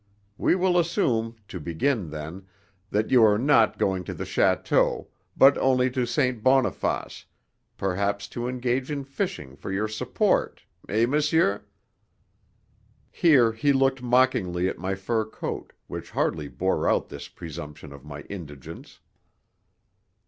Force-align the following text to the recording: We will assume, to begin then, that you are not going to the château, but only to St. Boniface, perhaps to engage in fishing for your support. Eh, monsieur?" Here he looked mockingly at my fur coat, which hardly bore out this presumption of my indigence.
We 0.35 0.55
will 0.55 0.79
assume, 0.79 1.35
to 1.47 1.59
begin 1.59 2.09
then, 2.09 2.47
that 2.89 3.11
you 3.11 3.23
are 3.23 3.37
not 3.37 3.77
going 3.77 4.03
to 4.05 4.15
the 4.15 4.23
château, 4.23 5.05
but 5.37 5.59
only 5.59 5.91
to 5.91 6.07
St. 6.07 6.41
Boniface, 6.41 7.25
perhaps 7.77 8.27
to 8.29 8.47
engage 8.47 8.89
in 8.89 9.03
fishing 9.03 9.55
for 9.55 9.71
your 9.71 9.87
support. 9.87 10.63
Eh, 10.89 11.05
monsieur?" 11.05 11.65
Here 13.11 13.51
he 13.51 13.71
looked 13.73 14.01
mockingly 14.01 14.67
at 14.67 14.79
my 14.79 14.95
fur 14.95 15.23
coat, 15.23 15.71
which 15.85 16.09
hardly 16.09 16.47
bore 16.47 16.89
out 16.89 17.09
this 17.09 17.27
presumption 17.27 17.93
of 17.93 18.03
my 18.03 18.21
indigence. 18.21 19.01